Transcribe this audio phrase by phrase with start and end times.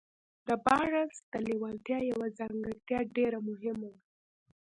[0.47, 4.01] د بارنس د لېوالتیا يوه ځانګړتيا ډېره مهمه وه.